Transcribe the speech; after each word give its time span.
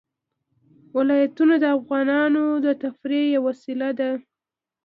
ولایتونه 0.97 1.55
د 1.59 1.65
افغانانو 1.77 2.43
د 2.65 2.67
تفریح 2.83 3.25
یوه 3.35 3.43
وسیله 3.49 3.89
ده. 3.99 4.11